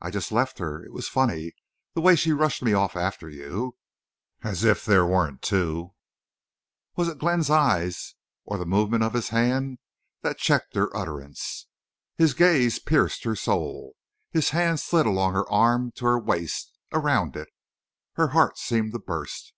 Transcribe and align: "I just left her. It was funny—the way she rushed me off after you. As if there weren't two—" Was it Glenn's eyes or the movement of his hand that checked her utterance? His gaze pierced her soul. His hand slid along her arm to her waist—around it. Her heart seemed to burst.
"I 0.00 0.08
just 0.10 0.32
left 0.32 0.58
her. 0.58 0.82
It 0.82 0.90
was 0.90 1.06
funny—the 1.06 2.00
way 2.00 2.16
she 2.16 2.32
rushed 2.32 2.62
me 2.62 2.72
off 2.72 2.96
after 2.96 3.28
you. 3.28 3.76
As 4.42 4.64
if 4.64 4.86
there 4.86 5.04
weren't 5.04 5.42
two—" 5.42 5.92
Was 6.96 7.08
it 7.08 7.18
Glenn's 7.18 7.50
eyes 7.50 8.14
or 8.46 8.56
the 8.56 8.64
movement 8.64 9.04
of 9.04 9.12
his 9.12 9.28
hand 9.28 9.76
that 10.22 10.38
checked 10.38 10.74
her 10.76 10.88
utterance? 10.96 11.66
His 12.16 12.32
gaze 12.32 12.78
pierced 12.78 13.24
her 13.24 13.36
soul. 13.36 13.96
His 14.30 14.48
hand 14.48 14.80
slid 14.80 15.04
along 15.04 15.34
her 15.34 15.46
arm 15.52 15.90
to 15.96 16.06
her 16.06 16.18
waist—around 16.18 17.36
it. 17.36 17.50
Her 18.14 18.28
heart 18.28 18.56
seemed 18.56 18.94
to 18.94 18.98
burst. 18.98 19.52